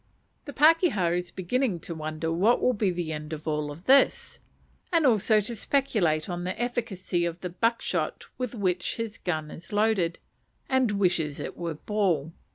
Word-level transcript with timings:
The 0.45 0.51
pakeha 0.53 1.15
is 1.15 1.29
beginning 1.29 1.79
to 1.81 1.93
wonder 1.93 2.31
what 2.33 2.59
will 2.59 2.73
be 2.73 2.89
the 2.89 3.13
end 3.13 3.33
of 3.33 3.47
all 3.47 3.71
this; 3.75 4.39
and 4.91 5.05
also 5.05 5.39
to 5.41 5.55
speculate 5.55 6.27
on 6.27 6.43
the 6.43 6.59
efficacy 6.59 7.23
of 7.23 7.39
the 7.41 7.51
buck 7.51 7.83
shot 7.83 8.25
with 8.39 8.55
which 8.55 8.95
his 8.95 9.19
gun 9.19 9.51
is 9.51 9.71
loaded, 9.71 10.17
and 10.67 10.93
wishes 10.93 11.39
it 11.39 11.55
was 11.55 11.77
ball. 11.85 12.33